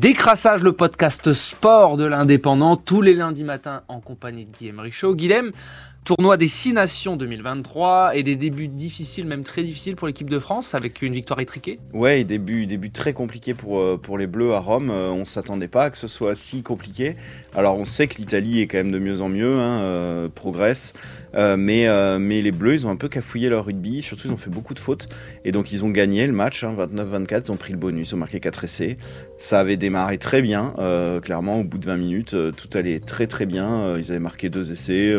Décrassage, 0.00 0.62
le 0.62 0.70
podcast 0.70 1.32
sport 1.32 1.96
de 1.96 2.04
l'indépendant, 2.04 2.76
tous 2.76 3.02
les 3.02 3.14
lundis 3.14 3.42
matins 3.42 3.82
en 3.88 3.98
compagnie 3.98 4.44
de 4.44 4.56
Guillaume 4.56 4.78
Richaud. 4.78 5.16
Guillaume, 5.16 5.50
tournoi 6.08 6.38
des 6.38 6.48
Six 6.48 6.72
Nations 6.72 7.18
2023 7.18 8.16
et 8.16 8.22
des 8.22 8.34
débuts 8.34 8.68
difficiles, 8.68 9.26
même 9.26 9.44
très 9.44 9.62
difficiles 9.62 9.94
pour 9.94 10.06
l'équipe 10.06 10.30
de 10.30 10.38
France 10.38 10.74
avec 10.74 11.02
une 11.02 11.12
victoire 11.12 11.38
étriquée. 11.38 11.78
Ouais, 11.92 12.24
début, 12.24 12.64
début 12.64 12.90
très 12.90 13.12
compliqué 13.12 13.52
pour, 13.52 13.78
euh, 13.78 14.00
pour 14.02 14.16
les 14.16 14.26
Bleus 14.26 14.54
à 14.54 14.58
Rome. 14.58 14.88
Euh, 14.90 15.10
on 15.10 15.26
s'attendait 15.26 15.68
pas 15.68 15.84
à 15.84 15.90
que 15.90 15.98
ce 15.98 16.08
soit 16.08 16.34
si 16.34 16.62
compliqué. 16.62 17.16
Alors 17.54 17.76
on 17.76 17.84
sait 17.84 18.06
que 18.06 18.16
l'Italie 18.16 18.62
est 18.62 18.66
quand 18.68 18.78
même 18.78 18.90
de 18.90 18.98
mieux 18.98 19.20
en 19.20 19.28
mieux, 19.28 19.58
hein, 19.58 19.82
euh, 19.82 20.28
progresse. 20.34 20.94
mais, 21.34 21.86
mais 22.18 22.40
les 22.40 22.52
Bleus, 22.52 22.72
ils 22.72 22.86
ont 22.86 22.90
un 22.90 22.96
peu 22.96 23.10
cafouillé 23.10 23.50
leur 23.50 23.66
rugby. 23.66 24.00
Surtout, 24.00 24.28
ils 24.28 24.32
ont 24.32 24.38
fait 24.38 24.48
beaucoup 24.48 24.72
de 24.72 24.78
fautes. 24.78 25.10
Et 25.44 25.52
donc, 25.52 25.72
ils 25.72 25.84
ont 25.84 25.90
gagné 25.90 26.26
le 26.26 26.32
match, 26.32 26.64
29-24. 26.64 27.34
Hein, 27.34 27.42
ils 27.44 27.52
ont 27.52 27.56
pris 27.56 27.72
le 27.72 27.78
bonus, 27.78 28.10
ils 28.10 28.14
ont 28.14 28.18
marqué 28.18 28.40
4 28.40 28.64
essais. 28.64 28.96
Ça 29.36 29.60
avait 29.60 29.76
démarré 29.76 30.16
très 30.16 30.40
bien, 30.40 30.72
clairement, 31.22 31.60
au 31.60 31.64
bout 31.64 31.76
de 31.76 31.84
20 31.84 31.96
minutes, 31.98 32.36
tout 32.56 32.70
allait 32.72 32.98
très 32.98 33.26
très 33.26 33.44
bien. 33.44 33.98
Ils 33.98 34.10
avaient 34.10 34.18
marqué 34.18 34.48
deux 34.48 34.72
essais, 34.72 35.14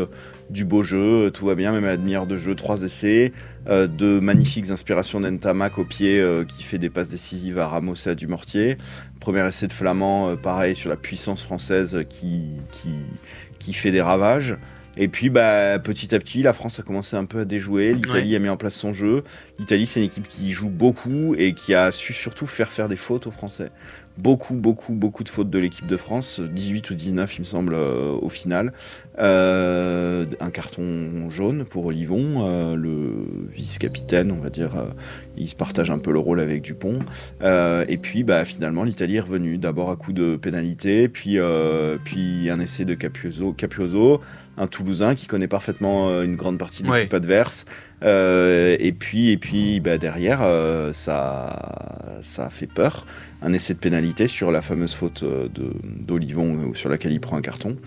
du 0.49 0.65
beau 0.65 0.78
jeu, 0.83 1.31
tout 1.31 1.45
va 1.45 1.55
bien, 1.55 1.71
même 1.71 1.83
à 1.85 1.89
la 1.89 1.97
demi-heure 1.97 2.27
de 2.27 2.37
jeu, 2.37 2.55
trois 2.55 2.83
essais, 2.83 3.31
de 3.67 4.19
magnifiques 4.19 4.69
inspirations 4.71 5.19
d'Entamac 5.19 5.77
au 5.77 5.85
pied 5.85 6.23
qui 6.47 6.63
fait 6.63 6.77
des 6.77 6.89
passes 6.89 7.09
décisives 7.09 7.59
à 7.59 7.67
Ramos 7.67 7.95
et 8.05 8.09
à 8.09 8.15
Dumortier. 8.15 8.77
Premier 9.19 9.47
essai 9.47 9.67
de 9.67 9.73
Flamand, 9.73 10.35
pareil, 10.37 10.75
sur 10.75 10.89
la 10.89 10.97
puissance 10.97 11.43
française 11.43 12.05
qui, 12.09 12.51
qui, 12.71 12.89
qui 13.59 13.73
fait 13.73 13.91
des 13.91 14.01
ravages. 14.01 14.57
Et 15.01 15.07
puis 15.07 15.29
bah, 15.29 15.79
petit 15.79 16.13
à 16.13 16.19
petit, 16.19 16.41
la 16.41 16.51
France 16.51 16.79
a 16.79 16.83
commencé 16.83 17.15
un 17.15 17.23
peu 17.23 17.39
à 17.39 17.45
déjouer, 17.45 17.93
l'Italie 17.93 18.35
a 18.35 18.39
mis 18.39 18.49
en 18.49 18.57
place 18.57 18.75
son 18.75 18.91
jeu. 18.91 19.23
L'Italie, 19.57 19.85
c'est 19.85 20.01
une 20.01 20.07
équipe 20.07 20.27
qui 20.27 20.51
joue 20.51 20.69
beaucoup 20.69 21.35
et 21.37 21.53
qui 21.53 21.73
a 21.73 21.91
su 21.91 22.11
surtout 22.11 22.47
faire 22.47 22.69
faire 22.69 22.89
des 22.89 22.97
fautes 22.97 23.25
aux 23.25 23.31
Français. 23.31 23.71
Beaucoup, 24.21 24.55
beaucoup, 24.55 24.93
beaucoup 24.93 25.23
de 25.23 25.29
fautes 25.29 25.49
de 25.49 25.59
l'équipe 25.59 25.87
de 25.87 25.95
France, 25.95 26.41
18 26.41 26.89
ou 26.89 26.93
19 26.93 27.37
il 27.37 27.39
me 27.39 27.45
semble 27.45 27.73
euh, 27.73 28.11
au 28.21 28.27
final. 28.27 28.73
Euh, 29.17 30.25
un 30.41 30.49
carton 30.49 31.29
jaune 31.29 31.63
pour 31.63 31.85
Olivon, 31.85 32.45
euh, 32.45 32.75
le 32.75 33.25
vice-capitaine, 33.49 34.31
on 34.31 34.41
va 34.41 34.49
dire. 34.49 34.71
il 35.37 35.47
se 35.47 35.55
partage 35.55 35.89
un 35.89 35.99
peu 35.99 36.11
le 36.11 36.19
rôle 36.19 36.41
avec 36.41 36.61
Dupont. 36.61 36.99
et 37.41 37.97
puis 37.97 38.23
bah, 38.23 38.43
finalement, 38.43 38.83
l'Italie 38.83 39.15
est 39.15 39.21
revenue, 39.21 39.57
d'abord 39.57 39.89
à 39.89 39.95
coup 39.95 40.11
de 40.11 40.35
pénalité, 40.35 41.07
puis, 41.07 41.37
puis 42.03 42.49
un 42.49 42.59
essai 42.59 42.83
de 42.83 42.95
Capioso, 42.95 43.53
Capioso 43.53 44.19
un 44.57 44.67
Toulousain 44.67 45.15
qui 45.15 45.25
connaît 45.27 45.47
parfaitement 45.47 46.21
une 46.21 46.35
grande 46.35 46.57
partie 46.57 46.83
de 46.83 46.91
l'équipe 46.91 47.13
adverse. 47.13 47.63
Et 48.01 48.93
puis, 48.97 49.29
et 49.29 49.37
puis 49.37 49.79
bah, 49.79 49.97
derrière, 49.97 50.41
ça, 50.91 52.08
ça 52.21 52.45
a 52.45 52.49
fait 52.49 52.67
peur. 52.67 53.05
Un 53.41 53.53
essai 53.53 53.73
de 53.73 53.79
pénalité 53.79 54.27
sur 54.27 54.51
la 54.51 54.61
fameuse 54.61 54.93
faute 54.93 55.23
d'Olivon 56.07 56.73
sur 56.73 56.89
laquelle 56.89 57.11
il 57.11 57.19
prend 57.19 57.37
un 57.37 57.41
carton. 57.41 57.77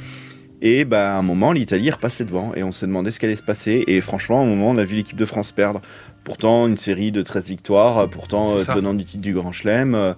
Et 0.65 0.85
bah, 0.85 1.17
à 1.17 1.19
un 1.19 1.23
moment, 1.23 1.51
l'Italie 1.51 1.89
est 1.89 1.93
repassée 1.93 2.25
devant 2.25 2.55
et 2.55 2.63
on 2.63 2.71
s'est 2.71 2.87
demandé 2.87 3.11
ce 3.11 3.19
qu'allait 3.19 3.37
se 3.37 3.43
passer. 3.43 3.83
Et 3.89 4.01
franchement, 4.01 4.41
à 4.41 4.45
un 4.45 4.47
moment, 4.47 4.69
on 4.69 4.77
a 4.77 4.85
vu 4.85 4.97
l'équipe 4.97 5.17
de 5.17 5.25
France 5.25 5.51
perdre. 5.51 5.81
Pourtant, 6.23 6.69
une 6.69 6.77
série 6.77 7.11
de 7.11 7.21
13 7.21 7.49
victoires, 7.49 8.09
pourtant 8.09 8.57
tenant 8.65 8.95
du 8.95 9.03
titre 9.03 9.23
du 9.23 9.35
Grand 9.35 9.51
Chelem. 9.51 10.15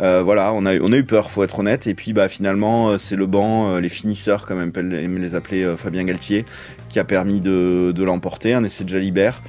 Euh, 0.00 0.22
voilà, 0.24 0.52
on 0.52 0.66
a, 0.66 0.76
on 0.80 0.92
a 0.92 0.96
eu 0.96 1.04
peur, 1.04 1.30
faut 1.30 1.44
être 1.44 1.60
honnête. 1.60 1.86
Et 1.86 1.94
puis 1.94 2.12
bah, 2.12 2.28
finalement, 2.28 2.90
euh, 2.90 2.98
c'est 2.98 3.16
le 3.16 3.26
banc, 3.26 3.68
euh, 3.68 3.80
les 3.80 3.88
finisseurs, 3.88 4.46
comme 4.46 4.60
aime 4.60 5.18
les 5.18 5.34
appeler 5.34 5.74
Fabien 5.76 6.04
Galtier, 6.04 6.44
qui 6.88 6.98
a 6.98 7.04
permis 7.04 7.40
de, 7.40 7.92
de 7.94 8.04
l'emporter. 8.04 8.54
Un 8.54 8.64
essai 8.64 8.84
de 8.84 8.88
Jalibert 8.88 9.42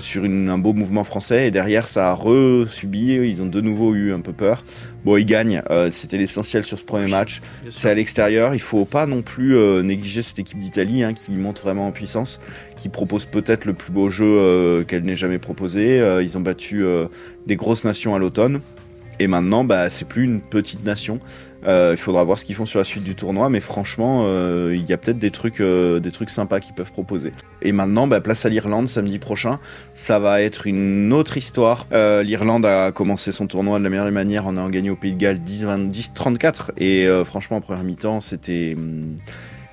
sur 0.00 0.24
un 0.24 0.58
beau 0.58 0.74
mouvement 0.74 1.02
français. 1.02 1.46
Et 1.46 1.50
derrière, 1.50 1.88
ça 1.88 2.10
a 2.10 2.14
re-subi. 2.14 3.14
Ils 3.14 3.40
ont 3.40 3.46
de 3.46 3.60
nouveau 3.62 3.94
eu 3.94 4.12
un 4.12 4.20
peu 4.20 4.32
peur. 4.32 4.62
Bon, 5.04 5.16
ils 5.16 5.24
gagnent. 5.24 5.62
C'était 5.88 6.18
l'essentiel 6.18 6.62
sur 6.62 6.78
ce 6.78 6.84
premier 6.84 7.08
match. 7.08 7.40
C'est 7.70 7.88
à 7.88 7.94
l'extérieur. 7.94 8.52
Il 8.52 8.60
faut 8.60 8.84
pas 8.84 9.06
non 9.06 9.22
plus 9.22 9.56
négliger 9.82 10.20
cette 10.20 10.38
équipe 10.38 10.58
d'Italie 10.58 11.02
hein, 11.02 11.14
qui 11.14 11.32
monte 11.32 11.62
vraiment 11.62 11.86
en 11.86 11.90
puissance, 11.90 12.38
qui 12.76 12.90
propose 12.90 13.24
peut-être 13.24 13.64
le 13.64 13.72
plus 13.72 13.92
beau 13.92 14.10
jeu 14.10 14.84
qu'elle 14.86 15.04
n'ait 15.04 15.16
jamais 15.16 15.38
proposé. 15.38 15.96
ils 16.22 16.36
ont 16.36 16.42
battu 16.42 16.84
des 17.46 17.56
grosses 17.56 17.84
nations 17.84 18.14
à 18.14 18.18
l'automne. 18.18 18.60
Et 19.18 19.26
maintenant, 19.26 19.64
bah, 19.64 19.90
c'est 19.90 20.06
plus 20.06 20.24
une 20.24 20.40
petite 20.40 20.84
nation. 20.84 21.20
Euh, 21.64 21.90
il 21.92 21.96
faudra 21.96 22.24
voir 22.24 22.38
ce 22.38 22.44
qu'ils 22.44 22.56
font 22.56 22.66
sur 22.66 22.78
la 22.78 22.84
suite 22.84 23.04
du 23.04 23.14
tournoi, 23.14 23.48
mais 23.48 23.60
franchement, 23.60 24.22
euh, 24.24 24.74
il 24.74 24.84
y 24.84 24.92
a 24.92 24.96
peut-être 24.96 25.18
des 25.18 25.30
trucs, 25.30 25.60
euh, 25.60 26.00
des 26.00 26.10
trucs 26.10 26.30
sympas 26.30 26.60
qu'ils 26.60 26.74
peuvent 26.74 26.90
proposer. 26.90 27.32
Et 27.60 27.72
maintenant, 27.72 28.06
bah, 28.06 28.20
place 28.20 28.44
à 28.44 28.48
l'Irlande 28.48 28.88
samedi 28.88 29.18
prochain. 29.18 29.60
Ça 29.94 30.18
va 30.18 30.42
être 30.42 30.66
une 30.66 31.12
autre 31.12 31.36
histoire. 31.36 31.86
L'Irlande 31.92 32.66
a 32.66 32.90
commencé 32.92 33.32
son 33.32 33.46
tournoi 33.46 33.78
de 33.78 33.84
la 33.84 33.90
meilleure 33.90 34.10
manière 34.10 34.46
en 34.46 34.56
ayant 34.56 34.68
gagné 34.68 34.90
au 34.90 34.96
Pays 34.96 35.12
de 35.12 35.18
Galles 35.18 35.38
10-34. 35.38 36.72
Et 36.78 37.06
franchement, 37.24 37.58
en 37.58 37.60
première 37.60 37.84
mi-temps, 37.84 38.20
c'était, 38.20 38.74
hum, 38.76 39.16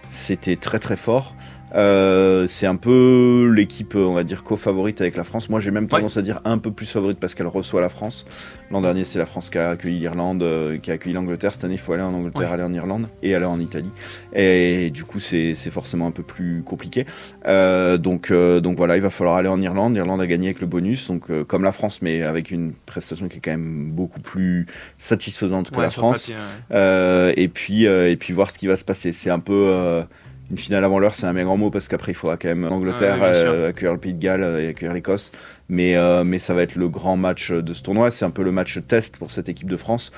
c'était 0.09 0.55
très 0.55 0.79
très 0.79 0.95
fort. 0.95 1.35
Euh, 1.75 2.47
c'est 2.47 2.65
un 2.65 2.75
peu 2.75 3.51
l'équipe, 3.55 3.95
on 3.95 4.13
va 4.13 4.23
dire, 4.23 4.43
co-favorite 4.43 5.01
avec 5.01 5.15
la 5.15 5.23
France. 5.23 5.49
Moi, 5.49 5.59
j'ai 5.59 5.71
même 5.71 5.87
tendance 5.87 6.17
à 6.17 6.21
dire 6.21 6.41
un 6.45 6.57
peu 6.57 6.71
plus 6.71 6.89
favorite 6.89 7.19
parce 7.19 7.35
qu'elle 7.35 7.47
reçoit 7.47 7.81
la 7.81 7.89
France. 7.89 8.25
L'an 8.71 8.81
dernier, 8.81 9.03
c'est 9.03 9.19
la 9.19 9.25
France 9.25 9.49
qui 9.49 9.57
a 9.57 9.71
accueilli 9.71 9.99
l'Irlande, 9.99 10.43
euh, 10.43 10.77
qui 10.77 10.91
a 10.91 10.95
accueilli 10.95 11.13
l'Angleterre. 11.13 11.53
Cette 11.53 11.63
année, 11.63 11.75
il 11.75 11.79
faut 11.79 11.93
aller 11.93 12.03
en 12.03 12.13
Angleterre, 12.13 12.51
aller 12.51 12.63
en 12.63 12.73
Irlande 12.73 13.07
et 13.21 13.35
aller 13.35 13.45
en 13.45 13.59
Italie. 13.59 13.91
Et, 14.33 14.89
du 14.89 15.03
coup, 15.03 15.19
c'est 15.19 15.55
forcément 15.69 16.07
un 16.07 16.11
peu 16.11 16.23
plus 16.23 16.63
compliqué. 16.63 17.05
Euh, 17.47 17.97
donc, 17.97 18.31
donc 18.31 18.77
voilà, 18.77 18.95
il 18.95 19.01
va 19.01 19.09
falloir 19.09 19.35
aller 19.35 19.49
en 19.49 19.61
Irlande. 19.61 19.93
L'Irlande 19.93 20.21
a 20.21 20.27
gagné 20.27 20.47
avec 20.47 20.61
le 20.61 20.67
bonus, 20.67 21.07
donc 21.07 21.31
comme 21.45 21.63
la 21.63 21.71
France, 21.71 22.01
mais 22.01 22.23
avec 22.23 22.51
une 22.51 22.73
prestation 22.85 23.27
qui 23.27 23.37
est 23.37 23.41
quand 23.41 23.51
même 23.51 23.91
beaucoup 23.91 24.19
plus 24.19 24.65
satisfaisante 24.97 25.71
que 25.71 25.81
la 25.81 25.91
France. 25.91 26.31
et 26.71 27.49
puis, 27.53 27.85
et 27.85 28.17
puis 28.17 28.33
voir 28.33 28.49
ce 28.49 28.57
qui 28.57 28.67
va 28.67 28.77
se 28.77 28.85
passer. 28.85 29.11
C'est 29.11 29.29
un 29.29 29.39
peu 29.39 30.03
une 30.51 30.57
finale 30.57 30.83
avant 30.83 30.99
l'heure, 30.99 31.15
c'est 31.15 31.27
un 31.27 31.33
bien 31.33 31.43
grand 31.43 31.57
mot 31.57 31.69
parce 31.69 31.87
qu'après, 31.87 32.11
il 32.11 32.15
faudra 32.15 32.37
quand 32.37 32.47
même 32.47 32.65
Angleterre, 32.65 33.17
euh, 33.21 33.69
accueillir 33.69 33.93
le 33.93 33.99
Pays 33.99 34.13
de 34.13 34.19
Galles 34.19 34.43
et 34.59 34.69
accueillir 34.69 34.93
l'Écosse. 34.93 35.31
Mais, 35.69 35.95
euh, 35.95 36.23
mais 36.23 36.39
ça 36.39 36.53
va 36.53 36.63
être 36.63 36.75
le 36.75 36.89
grand 36.89 37.17
match 37.17 37.51
de 37.51 37.73
ce 37.73 37.83
tournoi. 37.83 38.09
C'est 38.09 38.25
un 38.25 38.31
peu 38.31 38.43
le 38.43 38.51
match 38.51 38.79
test 38.87 39.17
pour 39.17 39.31
cette 39.31 39.47
équipe 39.49 39.69
de 39.69 39.77
France 39.77 40.11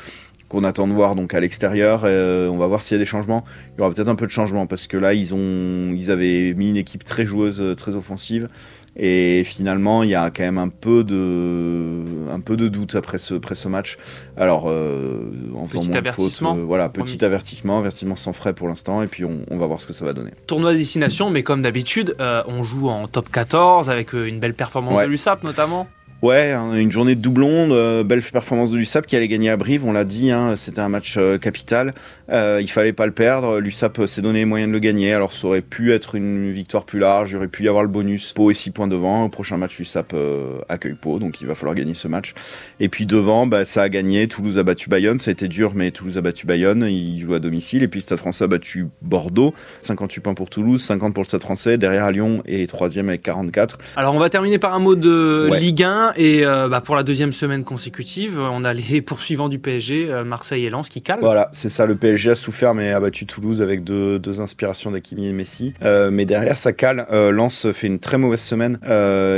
qu'on 0.47 0.65
attend 0.65 0.85
de 0.85 0.93
voir 0.93 1.15
donc 1.15 1.33
à 1.33 1.39
l'extérieur. 1.39 2.01
Euh, 2.03 2.49
on 2.49 2.57
va 2.57 2.67
voir 2.67 2.81
s'il 2.81 2.95
y 2.95 2.99
a 2.99 2.99
des 2.99 3.05
changements. 3.05 3.45
Il 3.75 3.79
y 3.79 3.81
aura 3.81 3.93
peut-être 3.93 4.09
un 4.09 4.15
peu 4.15 4.25
de 4.25 4.31
changement 4.31 4.67
parce 4.67 4.87
que 4.87 4.97
là, 4.97 5.13
ils, 5.13 5.33
ont, 5.33 5.93
ils 5.93 6.11
avaient 6.11 6.53
mis 6.53 6.69
une 6.69 6.77
équipe 6.77 7.05
très 7.05 7.25
joueuse, 7.25 7.63
très 7.77 7.95
offensive. 7.95 8.49
Et 8.97 9.43
finalement, 9.45 10.03
il 10.03 10.09
y 10.09 10.15
a 10.15 10.29
quand 10.31 10.43
même 10.43 10.57
un 10.57 10.67
peu 10.67 11.05
de, 11.05 12.29
un 12.29 12.41
peu 12.41 12.57
de 12.57 12.67
doute 12.67 12.95
après 12.95 13.17
ce, 13.17 13.35
après 13.35 13.55
ce 13.55 13.69
match. 13.69 13.97
Alors, 14.35 14.65
euh, 14.67 15.31
en 15.55 15.65
faisant 15.65 15.83
moins 15.83 16.01
de 16.01 16.11
fautes, 16.11 16.41
euh, 16.41 16.63
voilà, 16.65 16.89
petit 16.89 17.23
avertissement, 17.23 17.79
avertissement 17.79 18.17
sans 18.17 18.33
frais 18.33 18.53
pour 18.53 18.67
l'instant, 18.67 19.01
et 19.01 19.07
puis 19.07 19.23
on, 19.23 19.39
on, 19.49 19.57
va 19.57 19.65
voir 19.65 19.79
ce 19.79 19.87
que 19.87 19.93
ça 19.93 20.03
va 20.03 20.11
donner. 20.11 20.31
Tournoi 20.45 20.73
destination, 20.73 21.29
mais 21.29 21.41
comme 21.41 21.61
d'habitude, 21.61 22.15
euh, 22.19 22.43
on 22.47 22.63
joue 22.63 22.89
en 22.89 23.07
top 23.07 23.31
14 23.31 23.89
avec 23.89 24.11
une 24.11 24.39
belle 24.39 24.55
performance 24.55 25.01
de 25.01 25.07
l'USAP 25.07 25.43
notamment. 25.43 25.87
Ouais, 26.21 26.51
hein, 26.51 26.75
une 26.75 26.91
journée 26.91 27.15
de 27.15 27.19
doublon, 27.19 27.67
de 27.69 28.03
belle 28.03 28.21
performance 28.21 28.69
de 28.69 28.77
l'USAP 28.77 29.07
qui 29.07 29.15
allait 29.15 29.27
gagner 29.27 29.49
à 29.49 29.57
Brive, 29.57 29.87
on 29.87 29.91
l'a 29.91 30.03
dit, 30.03 30.29
hein, 30.29 30.55
c'était 30.55 30.79
un 30.79 30.87
match 30.87 31.15
euh, 31.17 31.39
capital. 31.39 31.95
Euh, 32.31 32.59
il 32.61 32.69
fallait 32.69 32.93
pas 32.93 33.07
le 33.07 33.11
perdre. 33.11 33.59
L'USAP 33.59 34.05
s'est 34.05 34.21
donné 34.21 34.39
les 34.39 34.45
moyens 34.45 34.69
de 34.69 34.73
le 34.73 34.79
gagner, 34.79 35.13
alors 35.13 35.33
ça 35.33 35.47
aurait 35.47 35.61
pu 35.61 35.91
être 35.91 36.13
une 36.13 36.51
victoire 36.51 36.83
plus 36.83 36.99
large, 36.99 37.31
il 37.31 37.37
aurait 37.37 37.47
pu 37.47 37.63
y 37.63 37.67
avoir 37.67 37.81
le 37.81 37.89
bonus. 37.89 38.33
Pau 38.33 38.51
est 38.51 38.53
6 38.53 38.69
points 38.69 38.87
devant, 38.87 39.23
au 39.23 39.29
prochain 39.29 39.57
match 39.57 39.79
l'USAP 39.79 40.13
euh, 40.13 40.59
accueille 40.69 40.93
Pau, 40.93 41.17
donc 41.17 41.41
il 41.41 41.47
va 41.47 41.55
falloir 41.55 41.73
gagner 41.73 41.95
ce 41.95 42.07
match. 42.07 42.35
Et 42.79 42.87
puis 42.87 43.07
devant, 43.07 43.47
bah, 43.47 43.65
ça 43.65 43.81
a 43.81 43.89
gagné, 43.89 44.27
Toulouse 44.27 44.59
a 44.59 44.63
battu 44.63 44.89
Bayonne, 44.89 45.17
ça 45.17 45.31
a 45.31 45.31
été 45.31 45.47
dur, 45.47 45.71
mais 45.73 45.89
Toulouse 45.89 46.19
a 46.19 46.21
battu 46.21 46.45
Bayonne, 46.45 46.83
il 46.83 47.19
joue 47.19 47.33
à 47.33 47.39
domicile. 47.39 47.81
Et 47.81 47.87
puis 47.87 47.99
Stade 48.03 48.19
français 48.19 48.43
a 48.43 48.47
battu 48.47 48.89
Bordeaux, 49.01 49.55
58 49.81 50.21
points 50.21 50.33
pour 50.35 50.51
Toulouse, 50.51 50.83
50 50.83 51.15
pour 51.15 51.23
le 51.23 51.27
Stade 51.27 51.41
français, 51.41 51.79
derrière 51.79 52.05
à 52.05 52.11
Lyon 52.11 52.43
et 52.45 52.67
troisième 52.67 53.09
avec 53.09 53.23
44. 53.23 53.79
Alors 53.95 54.13
on 54.13 54.19
va 54.19 54.29
terminer 54.29 54.59
par 54.59 54.75
un 54.75 54.79
mot 54.79 54.95
de 54.95 55.49
Ligue 55.57 55.81
1 55.81 56.10
et 56.15 56.43
bah, 56.43 56.81
pour 56.81 56.95
la 56.95 57.03
deuxième 57.03 57.33
semaine 57.33 57.63
consécutive, 57.63 58.39
on 58.39 58.63
a 58.63 58.73
les 58.73 59.01
poursuivants 59.01 59.49
du 59.49 59.59
PSG, 59.59 60.09
euh, 60.09 60.23
Marseille 60.23 60.65
et 60.65 60.69
Lens, 60.69 60.89
qui 60.89 61.01
calent. 61.01 61.19
Voilà, 61.19 61.49
c'est 61.51 61.69
ça. 61.69 61.85
Le 61.85 61.95
PSG 61.95 62.31
a 62.31 62.35
souffert, 62.35 62.73
mais 62.73 62.91
a 62.91 62.99
battu 62.99 63.25
Toulouse 63.25 63.61
avec 63.61 63.83
deux, 63.83 64.19
inspirations 64.39 64.91
d'Akimi 64.91 65.27
et 65.27 65.33
Messi. 65.33 65.73
Euh, 65.83 66.09
mais 66.11 66.25
derrière, 66.25 66.57
ça 66.57 66.73
cale. 66.73 67.05
Euh, 67.11 67.31
Lens 67.31 67.71
fait 67.71 67.87
une 67.87 67.99
très 67.99 68.17
mauvaise 68.17 68.41
semaine 68.41 68.79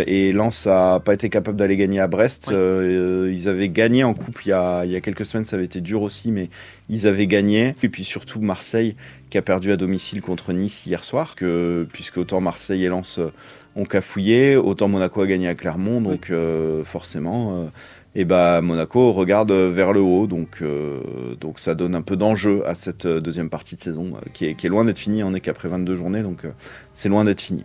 et 0.08 0.32
Lens 0.32 0.68
a 0.68 1.00
pas 1.00 1.14
été 1.14 1.30
capable 1.30 1.58
d'aller 1.58 1.78
gagner 1.78 2.00
à 2.00 2.08
Brest. 2.08 2.52
ils 2.52 3.48
avaient 3.48 3.70
gagné 3.70 4.04
en 4.04 4.14
coupe 4.14 4.46
il 4.46 4.50
y, 4.50 4.54
a, 4.54 4.86
il 4.86 4.92
y 4.92 4.96
a 4.96 5.02
quelques 5.02 5.26
semaines, 5.26 5.46
ça 5.46 5.56
avait 5.56 5.66
été 5.66 5.82
dur 5.82 6.02
aussi, 6.02 6.32
mais 6.32 6.50
ils 6.90 7.08
avaient 7.08 7.28
gagné. 7.28 7.76
Et 7.84 7.90
puis 7.90 8.04
surtout 8.04 8.40
Marseille 8.42 8.96
qui 9.30 9.38
a 9.38 9.42
perdu 9.42 9.72
à 9.72 9.78
domicile 9.78 10.22
contre 10.22 10.54
Nice 10.54 10.86
hier 10.86 11.04
soir, 11.04 11.36
que, 11.36 11.88
puisque 11.92 12.18
autant 12.18 12.40
Marseille 12.40 12.86
et 12.86 12.88
Lens 12.88 13.20
ont 13.76 13.86
cafouillé, 13.86 14.56
autant 14.56 14.88
Monaco 14.88 15.22
a 15.22 15.28
gagné 15.28 15.48
à 15.48 15.56
Clermont, 15.56 16.02
donc 16.02 16.30
euh, 16.30 16.84
forcément, 16.84 17.58
euh, 17.58 17.66
et 18.16 18.26
bah 18.26 18.62
Monaco 18.62 19.12
regarde 19.12 19.52
vers 19.52 19.94
le 19.94 20.02
haut, 20.02 20.28
donc 20.28 20.60
euh, 20.62 21.00
donc 21.40 21.60
ça 21.60 21.74
donne 21.74 21.96
un 21.96 22.04
peu 22.04 22.16
d'enjeu 22.16 22.68
à 22.68 22.76
cette 22.76 23.08
deuxième 23.08 23.50
partie 23.50 23.76
de 23.76 23.82
saison 23.82 24.12
qui 24.34 24.46
est, 24.46 24.56
qui 24.56 24.68
est 24.68 24.70
loin 24.70 24.86
d'être 24.86 25.00
finie. 25.00 25.24
On 25.24 25.34
est 25.34 25.40
qu'après 25.40 25.68
22 25.68 25.96
journées, 25.96 26.22
donc 26.22 26.44
c'est 26.94 27.10
loin 27.10 27.26
d'être 27.26 27.42
fini. 27.42 27.64